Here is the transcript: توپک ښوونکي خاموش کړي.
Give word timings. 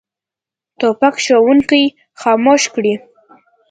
توپک 0.79 1.15
ښوونکي 1.23 1.83
خاموش 2.21 2.63
کړي. 2.73 2.93